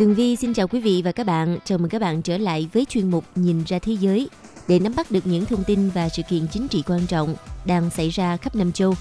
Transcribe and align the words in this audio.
Tường 0.00 0.14
Vi 0.14 0.36
xin 0.36 0.54
chào 0.54 0.68
quý 0.68 0.80
vị 0.80 1.02
và 1.04 1.12
các 1.12 1.26
bạn. 1.26 1.58
Chào 1.64 1.78
mừng 1.78 1.88
các 1.88 2.00
bạn 2.00 2.22
trở 2.22 2.38
lại 2.38 2.68
với 2.72 2.84
chuyên 2.84 3.10
mục 3.10 3.24
Nhìn 3.34 3.64
ra 3.64 3.78
thế 3.78 3.92
giới 3.92 4.28
để 4.68 4.78
nắm 4.78 4.92
bắt 4.96 5.10
được 5.10 5.26
những 5.26 5.46
thông 5.46 5.64
tin 5.64 5.90
và 5.90 6.08
sự 6.08 6.22
kiện 6.28 6.46
chính 6.48 6.68
trị 6.68 6.82
quan 6.86 7.06
trọng 7.06 7.34
đang 7.64 7.90
xảy 7.90 8.08
ra 8.08 8.36
khắp 8.36 8.54
Nam 8.54 8.72
châu. 8.72 8.94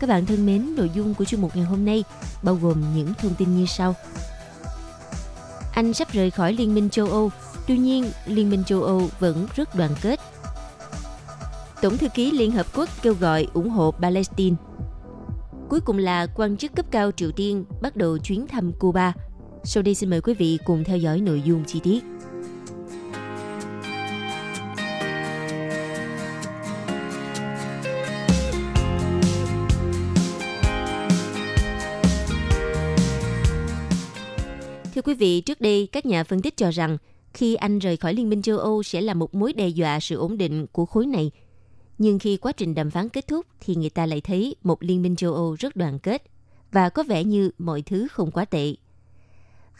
Các 0.00 0.10
bạn 0.10 0.26
thân 0.26 0.46
mến, 0.46 0.74
nội 0.76 0.90
dung 0.94 1.14
của 1.14 1.24
chuyên 1.24 1.40
mục 1.40 1.56
ngày 1.56 1.64
hôm 1.64 1.84
nay 1.84 2.04
bao 2.42 2.54
gồm 2.54 2.82
những 2.94 3.12
thông 3.18 3.34
tin 3.34 3.56
như 3.56 3.66
sau. 3.66 3.94
Anh 5.74 5.94
sắp 5.94 6.12
rời 6.12 6.30
khỏi 6.30 6.52
Liên 6.52 6.74
minh 6.74 6.90
châu 6.90 7.06
Âu, 7.06 7.30
tuy 7.66 7.78
nhiên 7.78 8.10
Liên 8.26 8.50
minh 8.50 8.64
châu 8.64 8.82
Âu 8.82 9.08
vẫn 9.18 9.46
rất 9.56 9.74
đoàn 9.74 9.90
kết. 10.02 10.20
Tổng 11.82 11.98
thư 11.98 12.08
ký 12.08 12.30
Liên 12.30 12.50
Hợp 12.50 12.66
Quốc 12.76 12.88
kêu 13.02 13.14
gọi 13.14 13.46
ủng 13.52 13.70
hộ 13.70 13.94
Palestine. 14.00 14.56
Cuối 15.68 15.80
cùng 15.80 15.98
là 15.98 16.26
quan 16.26 16.56
chức 16.56 16.74
cấp 16.74 16.86
cao 16.90 17.10
Triều 17.10 17.30
Tiên 17.30 17.64
bắt 17.80 17.96
đầu 17.96 18.18
chuyến 18.18 18.46
thăm 18.46 18.72
Cuba– 18.72 19.12
sau 19.64 19.82
đây 19.82 19.94
xin 19.94 20.10
mời 20.10 20.20
quý 20.20 20.34
vị 20.34 20.58
cùng 20.64 20.84
theo 20.84 20.98
dõi 20.98 21.20
nội 21.20 21.42
dung 21.44 21.64
chi 21.64 21.80
tiết. 21.82 22.04
Thưa 34.94 35.02
quý 35.04 35.14
vị, 35.14 35.40
trước 35.40 35.60
đây 35.60 35.88
các 35.92 36.06
nhà 36.06 36.24
phân 36.24 36.42
tích 36.42 36.56
cho 36.56 36.70
rằng 36.70 36.98
khi 37.34 37.54
Anh 37.54 37.78
rời 37.78 37.96
khỏi 37.96 38.14
Liên 38.14 38.28
minh 38.28 38.42
châu 38.42 38.58
Âu 38.58 38.82
sẽ 38.82 39.00
là 39.00 39.14
một 39.14 39.34
mối 39.34 39.52
đe 39.52 39.68
dọa 39.68 40.00
sự 40.00 40.16
ổn 40.16 40.38
định 40.38 40.66
của 40.72 40.86
khối 40.86 41.06
này. 41.06 41.30
Nhưng 41.98 42.18
khi 42.18 42.36
quá 42.36 42.52
trình 42.52 42.74
đàm 42.74 42.90
phán 42.90 43.08
kết 43.08 43.26
thúc 43.26 43.46
thì 43.60 43.74
người 43.74 43.90
ta 43.90 44.06
lại 44.06 44.20
thấy 44.20 44.56
một 44.62 44.82
Liên 44.82 45.02
minh 45.02 45.16
châu 45.16 45.34
Âu 45.34 45.56
rất 45.58 45.76
đoàn 45.76 45.98
kết 45.98 46.22
và 46.72 46.88
có 46.88 47.02
vẻ 47.02 47.24
như 47.24 47.50
mọi 47.58 47.82
thứ 47.82 48.06
không 48.10 48.30
quá 48.30 48.44
tệ 48.44 48.74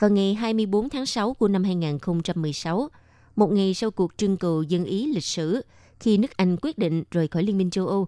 vào 0.01 0.11
ngày 0.11 0.35
24 0.35 0.89
tháng 0.89 1.07
6 1.07 1.35
của 1.35 1.49
năm 1.49 1.65
2016, 1.65 2.89
một 3.37 3.53
ngày 3.53 3.75
sau 3.75 3.91
cuộc 3.91 4.13
trưng 4.17 4.37
cầu 4.37 4.63
dân 4.63 4.85
Ý 4.85 5.13
lịch 5.15 5.25
sử, 5.25 5.61
khi 6.01 6.19
nước 6.19 6.37
Anh 6.37 6.57
quyết 6.63 6.79
định 6.79 7.05
rời 7.11 7.29
khỏi 7.29 7.43
Liên 7.43 7.59
minh 7.59 7.71
châu 7.71 7.87
Âu. 7.87 8.07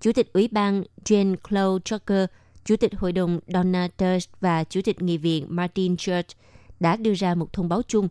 Chủ 0.00 0.12
tịch 0.12 0.32
Ủy 0.32 0.48
ban 0.48 0.82
Jean-Claude 1.04 1.78
Juncker, 1.78 2.26
Chủ 2.64 2.76
tịch 2.76 2.94
Hội 2.96 3.12
đồng 3.12 3.40
Donald 3.46 3.90
Tusk 3.96 4.40
và 4.40 4.64
Chủ 4.64 4.80
tịch 4.84 5.02
Nghị 5.02 5.18
viện 5.18 5.46
Martin 5.48 5.94
Schulz 5.94 6.22
đã 6.80 6.96
đưa 6.96 7.14
ra 7.14 7.34
một 7.34 7.52
thông 7.52 7.68
báo 7.68 7.82
chung, 7.88 8.08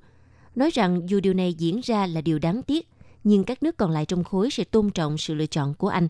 nói 0.56 0.70
rằng 0.74 1.10
dù 1.10 1.20
điều 1.20 1.34
này 1.34 1.54
diễn 1.54 1.80
ra 1.84 2.08
là 2.08 2.22
điều 2.22 2.40
đáng 2.40 2.64
tiếc, 2.64 2.88
nhưng 3.24 3.44
các 3.44 3.64
nước 3.64 3.78
còn 3.78 3.92
lại 3.92 4.06
trong 4.06 4.24
khối 4.24 4.50
sẽ 4.52 4.64
tôn 4.64 4.90
trọng 4.90 5.18
sự 5.18 5.34
lựa 5.34 5.46
chọn 5.46 5.74
của 5.74 5.88
Anh. 5.88 6.08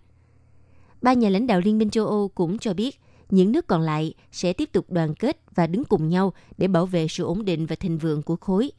Ba 1.02 1.14
nhà 1.14 1.30
lãnh 1.30 1.48
đạo 1.48 1.62
Liên 1.66 1.78
minh 1.78 1.90
châu 1.90 2.06
Âu 2.06 2.28
cũng 2.28 2.58
cho 2.58 2.74
biết 2.74 3.00
những 3.30 3.52
nước 3.52 3.68
còn 3.68 3.82
lại 3.82 4.14
sẽ 4.32 4.54
tiếp 4.54 4.70
tục 4.72 4.92
đoàn 4.92 5.16
kết 5.16 5.38
và 5.56 5.68
đứng 5.68 5.84
cùng 5.84 6.10
nhau 6.10 6.34
để 6.58 6.68
bảo 6.68 6.86
vệ 6.86 7.08
sự 7.08 7.24
ổn 7.24 7.46
định 7.46 7.66
và 7.66 7.76
thịnh 7.76 7.98
vượng 7.98 8.22
của 8.22 8.36
khối. 8.36 8.72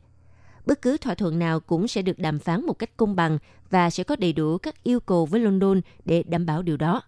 Bất 0.67 0.83
cứ 0.83 0.97
thỏa 0.97 1.15
thuận 1.15 1.39
nào 1.39 1.61
cũng 1.61 1.89
sẽ 1.89 2.03
được 2.03 2.19
đàm 2.19 2.39
phán 2.39 2.67
một 2.67 2.73
cách 2.73 2.97
công 2.97 3.17
bằng 3.17 3.39
và 3.71 3.91
sẽ 3.91 4.05
có 4.05 4.17
đầy 4.17 4.33
đủ 4.33 4.59
các 4.59 4.83
yêu 4.83 5.01
cầu 5.01 5.27
với 5.27 5.41
London 5.41 5.81
để 6.05 6.23
đảm 6.23 6.47
bảo 6.47 6.63
điều 6.63 6.77
đó. 6.77 7.03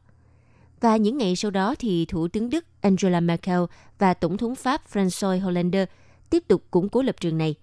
Và 0.81 0.97
những 0.97 1.19
ngày 1.19 1.37
sau 1.37 1.51
đó 1.51 1.75
thì 1.79 2.05
Thủ 2.05 2.29
tướng 2.29 2.51
Đức 2.51 2.65
Angela 2.81 3.21
Merkel 3.21 3.61
và 3.99 4.15
Tổng 4.15 4.37
thống 4.37 4.55
Pháp 4.55 4.83
François 4.93 5.41
Hollande 5.41 5.87
tiếp 6.31 6.45
tục 6.49 6.65
củng 6.71 6.89
cố 6.89 7.03
lập 7.03 7.17
trường 7.21 7.39
này. 7.39 7.55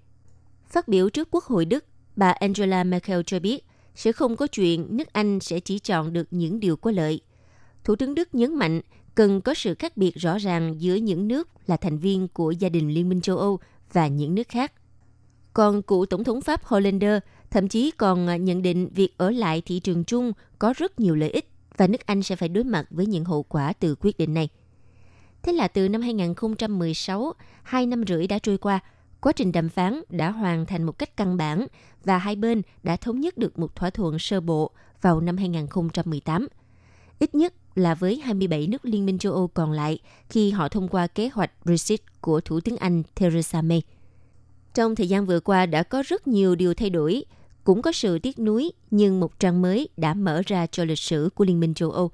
Phát 0.69 0.87
biểu 0.87 1.09
trước 1.09 1.27
Quốc 1.31 1.43
hội 1.43 1.65
Đức, 1.65 1.85
bà 2.15 2.29
Angela 2.31 2.83
Merkel 2.83 3.21
cho 3.25 3.39
biết 3.39 3.65
sẽ 3.95 4.11
không 4.11 4.35
có 4.35 4.47
chuyện 4.47 4.97
nước 4.97 5.13
Anh 5.13 5.39
sẽ 5.39 5.59
chỉ 5.59 5.79
chọn 5.79 6.13
được 6.13 6.27
những 6.31 6.59
điều 6.59 6.75
có 6.75 6.91
lợi. 6.91 7.21
Thủ 7.83 7.95
tướng 7.95 8.15
Đức 8.15 8.35
nhấn 8.35 8.55
mạnh 8.55 8.81
cần 9.19 9.41
có 9.41 9.53
sự 9.53 9.75
khác 9.75 9.97
biệt 9.97 10.15
rõ 10.15 10.37
ràng 10.37 10.75
giữa 10.81 10.95
những 10.95 11.27
nước 11.27 11.49
là 11.67 11.77
thành 11.77 11.97
viên 11.97 12.27
của 12.27 12.51
gia 12.51 12.69
đình 12.69 12.89
Liên 12.89 13.09
minh 13.09 13.21
châu 13.21 13.37
Âu 13.37 13.59
và 13.93 14.07
những 14.07 14.35
nước 14.35 14.47
khác. 14.49 14.73
Còn 15.53 15.81
cựu 15.81 16.05
Tổng 16.05 16.23
thống 16.23 16.41
Pháp 16.41 16.63
Hollander 16.63 17.19
thậm 17.49 17.67
chí 17.67 17.91
còn 17.91 18.27
à, 18.27 18.37
nhận 18.37 18.61
định 18.61 18.89
việc 18.93 19.17
ở 19.17 19.31
lại 19.31 19.61
thị 19.65 19.79
trường 19.79 20.03
chung 20.03 20.33
có 20.59 20.73
rất 20.77 20.99
nhiều 20.99 21.15
lợi 21.15 21.29
ích 21.29 21.49
và 21.77 21.87
nước 21.87 22.05
Anh 22.05 22.23
sẽ 22.23 22.35
phải 22.35 22.49
đối 22.49 22.63
mặt 22.63 22.85
với 22.89 23.05
những 23.05 23.25
hậu 23.25 23.43
quả 23.43 23.73
từ 23.73 23.95
quyết 23.95 24.17
định 24.17 24.33
này. 24.33 24.49
Thế 25.41 25.53
là 25.53 25.67
từ 25.67 25.89
năm 25.89 26.01
2016, 26.01 27.33
hai 27.63 27.85
năm 27.85 28.03
rưỡi 28.07 28.27
đã 28.27 28.39
trôi 28.39 28.57
qua, 28.57 28.79
quá 29.21 29.31
trình 29.31 29.51
đàm 29.51 29.69
phán 29.69 30.01
đã 30.09 30.31
hoàn 30.31 30.65
thành 30.65 30.83
một 30.83 30.99
cách 30.99 31.17
căn 31.17 31.37
bản 31.37 31.67
và 32.03 32.17
hai 32.17 32.35
bên 32.35 32.61
đã 32.83 32.95
thống 32.95 33.19
nhất 33.19 33.37
được 33.37 33.59
một 33.59 33.75
thỏa 33.75 33.89
thuận 33.89 34.19
sơ 34.19 34.41
bộ 34.41 34.71
vào 35.01 35.21
năm 35.21 35.37
2018. 35.37 36.47
Ít 37.19 37.35
nhất 37.35 37.53
là 37.75 37.95
với 37.95 38.19
27 38.19 38.67
nước 38.67 38.85
Liên 38.85 39.05
minh 39.05 39.17
châu 39.17 39.33
Âu 39.33 39.47
còn 39.47 39.71
lại 39.71 39.99
khi 40.29 40.51
họ 40.51 40.69
thông 40.69 40.87
qua 40.87 41.07
kế 41.07 41.29
hoạch 41.33 41.65
Brexit 41.65 42.01
của 42.21 42.41
Thủ 42.41 42.59
tướng 42.59 42.77
Anh 42.77 43.03
Theresa 43.15 43.61
May. 43.61 43.81
Trong 44.73 44.95
thời 44.95 45.09
gian 45.09 45.25
vừa 45.25 45.39
qua 45.39 45.65
đã 45.65 45.83
có 45.83 46.03
rất 46.05 46.27
nhiều 46.27 46.55
điều 46.55 46.73
thay 46.73 46.89
đổi, 46.89 47.23
cũng 47.63 47.81
có 47.81 47.91
sự 47.91 48.19
tiếc 48.19 48.39
nuối, 48.39 48.71
nhưng 48.91 49.19
một 49.19 49.39
trang 49.39 49.61
mới 49.61 49.89
đã 49.97 50.13
mở 50.13 50.41
ra 50.45 50.67
cho 50.67 50.83
lịch 50.83 50.99
sử 50.99 51.29
của 51.35 51.45
Liên 51.45 51.59
minh 51.59 51.73
châu 51.73 51.91
Âu. 51.91 52.11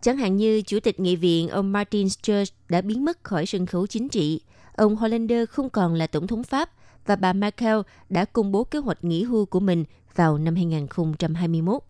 Chẳng 0.00 0.16
hạn 0.16 0.36
như 0.36 0.62
Chủ 0.62 0.80
tịch 0.80 1.00
Nghị 1.00 1.16
viện 1.16 1.48
ông 1.48 1.72
Martin 1.72 2.06
Schulz 2.06 2.46
đã 2.68 2.80
biến 2.80 3.04
mất 3.04 3.24
khỏi 3.24 3.46
sân 3.46 3.66
khấu 3.66 3.86
chính 3.86 4.08
trị, 4.08 4.40
ông 4.76 4.96
Hollander 4.96 5.48
không 5.48 5.70
còn 5.70 5.94
là 5.94 6.06
Tổng 6.06 6.26
thống 6.26 6.44
Pháp 6.44 6.70
và 7.06 7.16
bà 7.16 7.32
Merkel 7.32 7.78
đã 8.08 8.24
công 8.24 8.52
bố 8.52 8.64
kế 8.64 8.78
hoạch 8.78 9.04
nghỉ 9.04 9.22
hưu 9.22 9.46
của 9.46 9.60
mình 9.60 9.84
vào 10.14 10.38
năm 10.38 10.54
2021. 10.54 11.82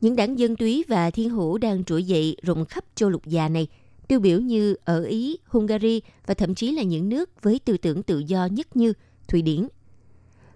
Những 0.00 0.16
đảng 0.16 0.38
dân 0.38 0.56
túy 0.56 0.84
và 0.88 1.10
thiên 1.10 1.30
hữu 1.30 1.58
đang 1.58 1.84
trỗi 1.84 2.04
dậy 2.04 2.36
rộng 2.42 2.64
khắp 2.64 2.84
châu 2.94 3.10
lục 3.10 3.26
già 3.26 3.48
này, 3.48 3.68
tiêu 4.08 4.20
biểu 4.20 4.40
như 4.40 4.76
ở 4.84 5.04
Ý, 5.04 5.38
Hungary 5.46 6.00
và 6.26 6.34
thậm 6.34 6.54
chí 6.54 6.72
là 6.72 6.82
những 6.82 7.08
nước 7.08 7.42
với 7.42 7.58
tư 7.58 7.76
tưởng 7.76 8.02
tự 8.02 8.18
do 8.18 8.46
nhất 8.46 8.76
như 8.76 8.92
Thụy 9.28 9.42
Điển. 9.42 9.68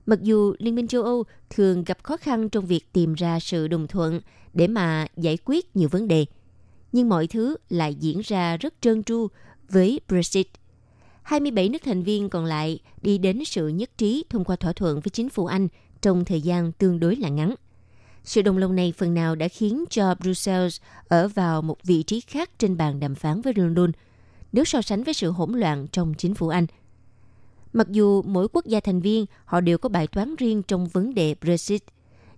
Mặc 0.06 0.22
dù 0.22 0.54
Liên 0.58 0.74
minh 0.74 0.88
châu 0.88 1.02
Âu 1.02 1.24
thường 1.50 1.84
gặp 1.84 1.98
khó 2.02 2.16
khăn 2.16 2.48
trong 2.48 2.66
việc 2.66 2.92
tìm 2.92 3.14
ra 3.14 3.40
sự 3.40 3.68
đồng 3.68 3.86
thuận 3.86 4.20
để 4.54 4.66
mà 4.66 5.06
giải 5.16 5.38
quyết 5.44 5.76
nhiều 5.76 5.88
vấn 5.88 6.08
đề, 6.08 6.26
nhưng 6.92 7.08
mọi 7.08 7.26
thứ 7.26 7.56
lại 7.68 7.94
diễn 7.94 8.20
ra 8.24 8.56
rất 8.56 8.74
trơn 8.80 9.02
tru 9.02 9.28
với 9.68 10.00
Brexit. 10.08 10.46
27 11.22 11.68
nước 11.68 11.82
thành 11.84 12.02
viên 12.02 12.28
còn 12.28 12.44
lại 12.44 12.78
đi 13.02 13.18
đến 13.18 13.44
sự 13.44 13.68
nhất 13.68 13.90
trí 13.98 14.24
thông 14.30 14.44
qua 14.44 14.56
thỏa 14.56 14.72
thuận 14.72 15.00
với 15.00 15.10
chính 15.10 15.28
phủ 15.28 15.46
Anh 15.46 15.68
trong 16.02 16.24
thời 16.24 16.40
gian 16.40 16.72
tương 16.72 17.00
đối 17.00 17.16
là 17.16 17.28
ngắn– 17.28 17.54
sự 18.24 18.42
đồng 18.42 18.58
lòng 18.58 18.76
này 18.76 18.92
phần 18.96 19.14
nào 19.14 19.34
đã 19.34 19.48
khiến 19.48 19.84
cho 19.90 20.14
Brussels 20.14 20.80
ở 21.08 21.28
vào 21.28 21.62
một 21.62 21.76
vị 21.82 22.02
trí 22.02 22.20
khác 22.20 22.50
trên 22.58 22.76
bàn 22.76 23.00
đàm 23.00 23.14
phán 23.14 23.40
với 23.40 23.52
London 23.56 23.92
nếu 24.52 24.64
so 24.64 24.82
sánh 24.82 25.02
với 25.02 25.14
sự 25.14 25.30
hỗn 25.30 25.52
loạn 25.52 25.86
trong 25.92 26.14
chính 26.14 26.34
phủ 26.34 26.48
Anh. 26.48 26.66
Mặc 27.72 27.88
dù 27.88 28.22
mỗi 28.22 28.48
quốc 28.52 28.66
gia 28.66 28.80
thành 28.80 29.00
viên 29.00 29.26
họ 29.44 29.60
đều 29.60 29.78
có 29.78 29.88
bài 29.88 30.06
toán 30.06 30.36
riêng 30.36 30.62
trong 30.62 30.86
vấn 30.86 31.14
đề 31.14 31.34
Brexit, 31.40 31.82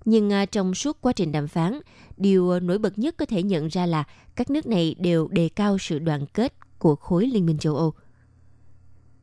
nhưng 0.05 0.32
à, 0.32 0.46
trong 0.46 0.75
suốt 0.75 1.00
quá 1.00 1.12
trình 1.12 1.32
đàm 1.32 1.49
phán, 1.49 1.81
điều 2.17 2.50
à, 2.50 2.61
nổi 2.61 2.79
bật 2.79 2.99
nhất 2.99 3.14
có 3.19 3.26
thể 3.26 3.43
nhận 3.43 3.69
ra 3.69 3.87
là 3.87 4.05
các 4.37 4.50
nước 4.50 4.67
này 4.67 4.94
đều 4.99 5.29
đề 5.29 5.49
cao 5.49 5.79
sự 5.79 5.99
đoàn 5.99 6.26
kết 6.26 6.55
của 6.79 6.96
khối 6.96 7.26
Liên 7.26 7.46
minh 7.46 7.58
châu 7.58 7.76
Âu. 7.76 7.93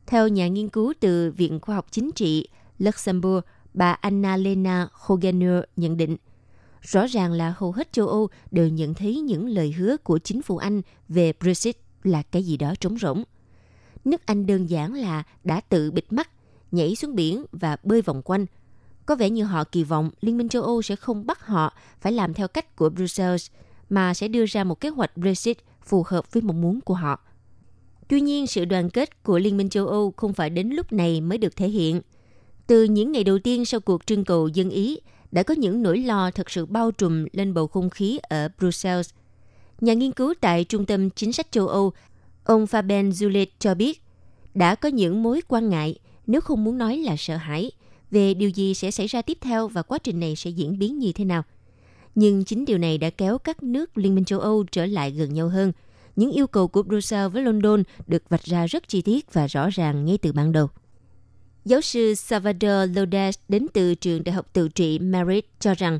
Theo 0.06 0.28
nhà 0.28 0.48
nghiên 0.48 0.68
cứu 0.68 0.92
từ 1.00 1.30
Viện 1.30 1.60
Khoa 1.60 1.74
học 1.74 1.86
Chính 1.90 2.10
trị 2.12 2.48
Luxembourg, 2.78 3.44
bà 3.74 3.92
Anna 3.92 4.36
Lena 4.36 4.88
Hogener 4.92 5.60
nhận 5.76 5.96
định– 5.96 6.16
Rõ 6.82 7.06
ràng 7.06 7.32
là 7.32 7.54
hầu 7.56 7.72
hết 7.72 7.92
châu 7.92 8.08
Âu 8.08 8.28
đều 8.50 8.68
nhận 8.68 8.94
thấy 8.94 9.20
những 9.20 9.48
lời 9.48 9.72
hứa 9.72 9.96
của 9.96 10.18
chính 10.18 10.42
phủ 10.42 10.56
Anh 10.56 10.82
về 11.08 11.32
Brexit 11.40 11.76
là 12.02 12.22
cái 12.22 12.42
gì 12.42 12.56
đó 12.56 12.74
trống 12.80 12.98
rỗng. 12.98 13.24
Nước 14.04 14.26
Anh 14.26 14.46
đơn 14.46 14.66
giản 14.66 14.94
là 14.94 15.22
đã 15.44 15.60
tự 15.60 15.90
bịt 15.90 16.12
mắt, 16.12 16.30
nhảy 16.72 16.96
xuống 16.96 17.14
biển 17.14 17.44
và 17.52 17.76
bơi 17.82 18.02
vòng 18.02 18.22
quanh. 18.22 18.46
Có 19.06 19.16
vẻ 19.16 19.30
như 19.30 19.44
họ 19.44 19.64
kỳ 19.64 19.84
vọng 19.84 20.10
Liên 20.20 20.38
minh 20.38 20.48
châu 20.48 20.62
Âu 20.62 20.82
sẽ 20.82 20.96
không 20.96 21.26
bắt 21.26 21.46
họ 21.46 21.74
phải 22.00 22.12
làm 22.12 22.34
theo 22.34 22.48
cách 22.48 22.76
của 22.76 22.90
Brussels, 22.90 23.50
mà 23.88 24.14
sẽ 24.14 24.28
đưa 24.28 24.46
ra 24.46 24.64
một 24.64 24.80
kế 24.80 24.88
hoạch 24.88 25.16
Brexit 25.16 25.58
phù 25.82 26.04
hợp 26.06 26.32
với 26.32 26.42
mong 26.42 26.60
muốn 26.60 26.80
của 26.80 26.94
họ. 26.94 27.20
Tuy 28.08 28.20
nhiên, 28.20 28.46
sự 28.46 28.64
đoàn 28.64 28.90
kết 28.90 29.22
của 29.22 29.38
Liên 29.38 29.56
minh 29.56 29.68
châu 29.68 29.86
Âu 29.86 30.14
không 30.16 30.32
phải 30.32 30.50
đến 30.50 30.70
lúc 30.70 30.92
này 30.92 31.20
mới 31.20 31.38
được 31.38 31.56
thể 31.56 31.68
hiện. 31.68 32.00
Từ 32.66 32.84
những 32.84 33.12
ngày 33.12 33.24
đầu 33.24 33.38
tiên 33.38 33.64
sau 33.64 33.80
cuộc 33.80 34.06
trưng 34.06 34.24
cầu 34.24 34.48
dân 34.48 34.70
Ý, 34.70 34.98
đã 35.32 35.42
có 35.42 35.54
những 35.54 35.82
nỗi 35.82 35.98
lo 35.98 36.30
thật 36.30 36.50
sự 36.50 36.66
bao 36.66 36.90
trùm 36.90 37.26
lên 37.32 37.54
bầu 37.54 37.66
không 37.66 37.90
khí 37.90 38.18
ở 38.22 38.48
Brussels. 38.58 39.10
Nhà 39.80 39.92
nghiên 39.92 40.12
cứu 40.12 40.34
tại 40.40 40.64
Trung 40.64 40.86
tâm 40.86 41.10
Chính 41.10 41.32
sách 41.32 41.52
châu 41.52 41.68
Âu 41.68 41.92
Ông 42.44 42.64
Fabian 42.64 43.10
Zulet 43.10 43.46
cho 43.58 43.74
biết, 43.74 44.02
đã 44.54 44.74
có 44.74 44.88
những 44.88 45.22
mối 45.22 45.40
quan 45.48 45.68
ngại, 45.68 45.98
nếu 46.26 46.40
không 46.40 46.64
muốn 46.64 46.78
nói 46.78 46.96
là 46.98 47.16
sợ 47.18 47.36
hãi, 47.36 47.70
về 48.10 48.34
điều 48.34 48.48
gì 48.48 48.74
sẽ 48.74 48.90
xảy 48.90 49.06
ra 49.06 49.22
tiếp 49.22 49.38
theo 49.40 49.68
và 49.68 49.82
quá 49.82 49.98
trình 49.98 50.20
này 50.20 50.36
sẽ 50.36 50.50
diễn 50.50 50.78
biến 50.78 50.98
như 50.98 51.12
thế 51.12 51.24
nào. 51.24 51.42
Nhưng 52.14 52.44
chính 52.44 52.64
điều 52.64 52.78
này 52.78 52.98
đã 52.98 53.10
kéo 53.10 53.38
các 53.38 53.62
nước 53.62 53.98
Liên 53.98 54.14
minh 54.14 54.24
châu 54.24 54.40
Âu 54.40 54.64
trở 54.72 54.86
lại 54.86 55.10
gần 55.10 55.34
nhau 55.34 55.48
hơn. 55.48 55.72
Những 56.16 56.32
yêu 56.32 56.46
cầu 56.46 56.68
của 56.68 56.82
Brussels 56.82 57.32
với 57.32 57.42
London 57.42 57.82
được 58.06 58.22
vạch 58.28 58.44
ra 58.44 58.66
rất 58.66 58.88
chi 58.88 59.02
tiết 59.02 59.32
và 59.32 59.46
rõ 59.46 59.68
ràng 59.70 60.04
ngay 60.04 60.18
từ 60.18 60.32
ban 60.32 60.52
đầu. 60.52 60.68
Giáo 61.64 61.80
sư 61.80 62.14
Salvador 62.14 62.96
Lodes 62.96 63.38
đến 63.48 63.66
từ 63.72 63.94
trường 63.94 64.24
đại 64.24 64.32
học 64.32 64.46
tự 64.52 64.68
trị 64.68 64.98
Merit 64.98 65.46
cho 65.60 65.74
rằng 65.74 65.98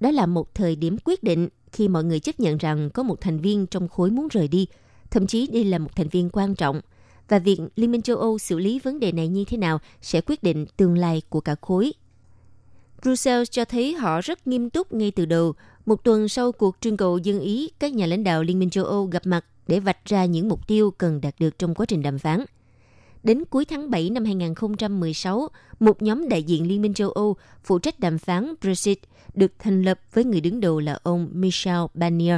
đó 0.00 0.10
là 0.10 0.26
một 0.26 0.54
thời 0.54 0.76
điểm 0.76 0.96
quyết 1.04 1.22
định 1.22 1.48
khi 1.72 1.88
mọi 1.88 2.04
người 2.04 2.20
chấp 2.20 2.40
nhận 2.40 2.58
rằng 2.58 2.90
có 2.90 3.02
một 3.02 3.20
thành 3.20 3.40
viên 3.40 3.66
trong 3.66 3.88
khối 3.88 4.10
muốn 4.10 4.28
rời 4.28 4.48
đi, 4.48 4.66
thậm 5.10 5.26
chí 5.26 5.46
đây 5.46 5.64
là 5.64 5.78
một 5.78 5.96
thành 5.96 6.08
viên 6.08 6.30
quan 6.30 6.54
trọng– 6.54 6.80
và 7.28 7.38
việc 7.38 7.60
Liên 7.76 7.92
minh 7.92 8.02
châu 8.02 8.16
Âu 8.16 8.38
xử 8.38 8.58
lý 8.58 8.78
vấn 8.78 9.00
đề 9.00 9.12
này 9.12 9.28
như 9.28 9.44
thế 9.44 9.56
nào 9.56 9.78
sẽ 10.00 10.20
quyết 10.20 10.42
định 10.42 10.66
tương 10.76 10.98
lai 10.98 11.22
của 11.28 11.40
cả 11.40 11.54
khối. 11.60 11.92
Brussels 13.02 13.50
cho 13.50 13.64
thấy 13.64 13.94
họ 13.94 14.20
rất 14.20 14.46
nghiêm 14.46 14.70
túc 14.70 14.92
ngay 14.92 15.10
từ 15.10 15.26
đầu. 15.26 15.54
Một 15.86 16.04
tuần 16.04 16.28
sau 16.28 16.52
cuộc 16.52 16.76
trưng 16.80 16.96
cầu 16.96 17.18
dân 17.18 17.40
Ý, 17.40 17.70
các 17.78 17.94
nhà 17.94 18.06
lãnh 18.06 18.24
đạo 18.24 18.42
Liên 18.42 18.58
minh 18.58 18.70
châu 18.70 18.84
Âu 18.84 19.04
gặp 19.06 19.26
mặt 19.26 19.44
để 19.66 19.80
vạch 19.80 20.04
ra 20.04 20.24
những 20.24 20.48
mục 20.48 20.66
tiêu 20.68 20.90
cần 20.90 21.20
đạt 21.20 21.34
được 21.38 21.58
trong 21.58 21.74
quá 21.74 21.86
trình 21.86 22.02
đàm 22.02 22.18
phán. 22.18 22.44
Đến 23.24 23.44
cuối 23.44 23.64
tháng 23.64 23.90
7 23.90 24.10
năm 24.10 24.24
2016, 24.24 25.48
một 25.80 26.02
nhóm 26.02 26.28
đại 26.28 26.42
diện 26.42 26.68
Liên 26.68 26.82
minh 26.82 26.94
châu 26.94 27.10
Âu 27.10 27.36
phụ 27.62 27.78
trách 27.78 28.00
đàm 28.00 28.18
phán 28.18 28.54
Brexit 28.60 28.98
được 29.34 29.52
thành 29.58 29.82
lập 29.82 30.00
với 30.12 30.24
người 30.24 30.40
đứng 30.40 30.60
đầu 30.60 30.80
là 30.80 30.98
ông 31.02 31.28
Michel 31.32 31.78
Barnier. 31.94 32.36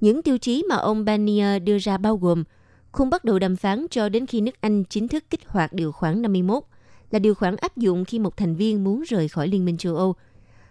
Những 0.00 0.22
tiêu 0.22 0.38
chí 0.38 0.64
mà 0.68 0.76
ông 0.76 1.04
Barnier 1.04 1.62
đưa 1.62 1.78
ra 1.78 1.98
bao 1.98 2.16
gồm 2.16 2.44
không 2.92 3.10
bắt 3.10 3.24
đầu 3.24 3.38
đàm 3.38 3.56
phán 3.56 3.86
cho 3.90 4.08
đến 4.08 4.26
khi 4.26 4.40
nước 4.40 4.60
Anh 4.60 4.84
chính 4.84 5.08
thức 5.08 5.24
kích 5.30 5.48
hoạt 5.48 5.72
điều 5.72 5.92
khoản 5.92 6.22
51, 6.22 6.62
là 7.10 7.18
điều 7.18 7.34
khoản 7.34 7.56
áp 7.56 7.76
dụng 7.76 8.04
khi 8.04 8.18
một 8.18 8.36
thành 8.36 8.56
viên 8.56 8.84
muốn 8.84 9.02
rời 9.08 9.28
khỏi 9.28 9.48
Liên 9.48 9.64
minh 9.64 9.76
châu 9.76 9.96
Âu. 9.96 10.14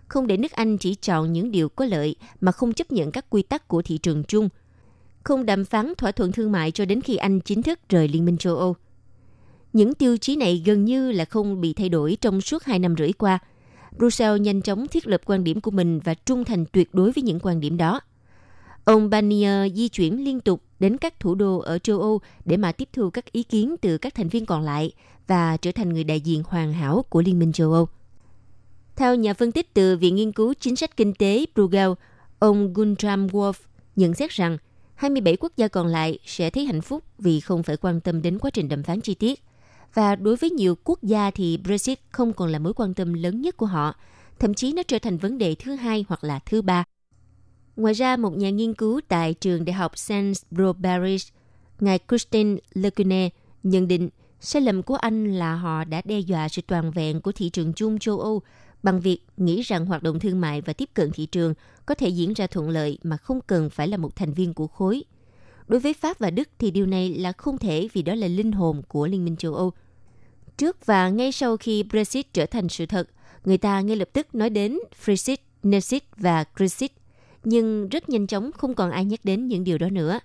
Không 0.08 0.28
để 0.28 0.38
nước 0.38 0.52
Anh 0.52 0.78
chỉ 0.78 0.96
chọn 0.96 1.34
những 1.34 1.52
điều 1.52 1.70
có 1.70 1.86
lợi 1.86 2.16
mà 2.42 2.52
không 2.52 2.74
chấp 2.74 2.92
nhận 2.92 3.12
các 3.12 3.26
quy 3.30 3.42
tắc 3.42 3.68
của 3.68 3.82
thị 3.82 3.98
trường 3.98 4.24
chung. 4.24 4.50
Không 5.24 5.46
đàm 5.46 5.66
phán 5.66 5.94
thỏa 5.98 6.12
thuận 6.12 6.32
thương 6.32 6.52
mại 6.52 6.72
cho 6.72 6.86
đến 6.86 7.02
khi 7.02 7.16
Anh 7.16 7.40
chính 7.40 7.64
thức 7.64 7.80
rời 7.90 8.08
Liên 8.08 8.26
minh 8.26 8.38
châu 8.38 8.58
Âu. 8.58 8.76
Những 9.76 9.94
tiêu 9.94 10.18
chí 10.18 10.36
này 10.36 10.64
gần 10.66 10.86
như 10.86 11.12
là 11.12 11.26
không 11.26 11.62
bị 11.62 11.74
thay 11.74 11.90
đổi 11.90 12.18
trong 12.22 12.42
suốt 12.42 12.64
hai 12.64 12.80
năm 12.80 12.96
rưỡi 12.98 13.14
qua. 13.14 13.40
Brussels 13.98 14.42
nhanh 14.42 14.62
chóng 14.62 14.88
thiết 14.88 15.08
lập 15.08 15.22
quan 15.26 15.44
điểm 15.44 15.62
của 15.62 15.72
mình 15.72 16.00
và 16.00 16.14
trung 16.14 16.44
thành 16.44 16.66
tuyệt 16.72 16.94
đối 16.94 17.12
với 17.12 17.22
những 17.22 17.40
quan 17.40 17.60
điểm 17.60 17.78
đó– 17.78 18.02
Ông 18.86 19.10
Barnier 19.10 19.74
di 19.76 19.88
chuyển 19.88 20.26
liên 20.26 20.40
tục 20.40 20.62
đến 20.80 20.98
các 20.98 21.20
thủ 21.20 21.36
đô 21.36 21.58
ở 21.58 21.80
châu 21.80 22.02
Âu 22.02 22.22
để 22.46 22.58
mà 22.58 22.72
tiếp 22.72 22.90
thu 22.94 23.10
các 23.10 23.32
ý 23.32 23.44
kiến 23.44 23.76
từ 23.82 23.98
các 23.98 24.16
thành 24.16 24.30
viên 24.30 24.46
còn 24.46 24.62
lại 24.62 24.92
và 25.28 25.58
trở 25.58 25.72
thành 25.72 25.90
người 25.90 26.04
đại 26.04 26.22
diện 26.22 26.44
hoàn 26.48 26.74
hảo 26.74 27.06
của 27.10 27.22
Liên 27.22 27.40
minh 27.40 27.52
châu 27.52 27.74
Âu. 27.74 27.88
Theo 28.96 29.16
nhà 29.16 29.34
phân 29.34 29.52
tích 29.52 29.74
từ 29.74 29.98
Viện 29.98 30.16
Nghiên 30.16 30.32
cứu 30.32 30.54
Chính 30.60 30.76
sách 30.76 30.98
Kinh 30.98 31.14
tế 31.14 31.46
Bruegel, 31.56 31.90
ông 32.40 32.74
Guntram 32.74 33.28
Wolf 33.28 33.54
nhận 33.96 34.14
xét 34.14 34.30
rằng 34.30 34.58
27 34.96 35.38
quốc 35.40 35.52
gia 35.58 35.68
còn 35.68 35.88
lại 35.88 36.20
sẽ 36.26 36.50
thấy 36.50 36.66
hạnh 36.66 36.82
phúc 36.82 37.04
vì 37.18 37.40
không 37.40 37.64
phải 37.64 37.78
quan 37.78 38.02
tâm 38.02 38.22
đến 38.22 38.40
quá 38.40 38.50
trình 38.50 38.70
đàm 38.70 38.84
phán 38.84 39.02
chi 39.02 39.14
tiết. 39.14 39.44
Và 39.96 40.16
đối 40.16 40.36
với 40.36 40.50
nhiều 40.50 40.76
quốc 40.84 41.04
gia 41.04 41.32
thì 41.32 41.58
Brexit 41.58 42.00
không 42.12 42.34
còn 42.34 42.50
là 42.50 42.60
mối 42.60 42.74
quan 42.74 42.94
tâm 42.94 43.14
lớn 43.14 43.42
nhất 43.42 43.58
của 43.58 43.66
họ, 43.66 43.96
thậm 44.40 44.54
chí 44.54 44.74
nó 44.74 44.84
trở 44.84 45.00
thành 45.00 45.18
vấn 45.18 45.38
đề 45.38 45.56
thứ 45.56 45.76
hai 45.76 46.06
hoặc 46.08 46.24
là 46.24 46.40
thứ 46.40 46.62
ba 46.62 46.84
Ngoài 47.76 47.94
ra, 47.94 48.18
một 48.18 48.38
nhà 48.38 48.50
nghiên 48.50 48.74
cứu 48.74 49.02
tại 49.08 49.34
trường 49.34 49.66
đại 49.66 49.74
học 49.74 49.98
Sainsbury, 49.98 51.18
ngài 51.80 52.00
Christine 52.10 52.56
Lecune 52.74 53.30
nhận 53.64 53.88
định 53.88 54.10
sai 54.40 54.62
lầm 54.62 54.84
của 54.84 54.96
Anh 54.96 55.34
là 55.34 55.56
họ 55.56 55.84
đã 55.84 56.02
đe 56.06 56.20
dọa 56.20 56.50
sự 56.50 56.62
toàn 56.68 56.92
vẹn 56.92 57.22
của 57.22 57.32
thị 57.32 57.50
trường 57.50 57.74
chung 57.74 58.00
châu 58.00 58.20
Âu 58.20 58.42
bằng 58.84 59.00
việc 59.00 59.20
nghĩ 59.38 59.62
rằng 59.62 59.86
hoạt 59.86 60.04
động 60.04 60.20
thương 60.20 60.42
mại 60.42 60.62
và 60.62 60.74
tiếp 60.74 60.90
cận 60.94 61.12
thị 61.12 61.26
trường 61.26 61.54
có 61.86 61.96
thể 61.96 62.10
diễn 62.10 62.34
ra 62.34 62.48
thuận 62.48 62.70
lợi 62.70 62.98
mà 63.04 63.18
không 63.18 63.40
cần 63.48 63.70
phải 63.70 63.88
là 63.88 63.98
một 63.98 64.16
thành 64.16 64.34
viên 64.34 64.54
của 64.54 64.68
khối. 64.68 65.04
Đối 65.68 65.80
với 65.80 65.94
Pháp 65.94 66.20
và 66.20 66.30
Đức 66.30 66.50
thì 66.60 66.72
điều 66.72 66.86
này 66.86 67.10
là 67.10 67.32
không 67.32 67.58
thể 67.58 67.88
vì 67.94 68.02
đó 68.02 68.16
là 68.16 68.28
linh 68.28 68.52
hồn 68.52 68.82
của 68.88 69.08
Liên 69.08 69.26
minh 69.26 69.36
châu 69.36 69.56
Âu. 69.56 69.74
Trước 70.58 70.86
và 70.86 71.10
ngay 71.10 71.32
sau 71.32 71.58
khi 71.58 71.84
Brexit 71.84 72.34
trở 72.34 72.46
thành 72.46 72.70
sự 72.70 72.86
thật, 72.86 73.10
người 73.46 73.58
ta 73.58 73.82
ngay 73.82 73.96
lập 73.96 74.10
tức 74.14 74.36
nói 74.36 74.50
đến 74.50 74.80
Frexit, 75.06 75.38
Nexit 75.64 76.04
và 76.18 76.46
Grexit– 76.56 76.92
nhưng 77.46 77.90
rất 77.90 78.10
nhanh 78.10 78.28
chóng 78.28 78.52
không 78.52 78.74
còn 78.74 78.92
ai 78.92 79.06
nhắc 79.06 79.20
đến 79.24 79.48
những 79.48 79.64
điều 79.64 79.78
đó 79.78 79.90
nữa. 79.90 80.20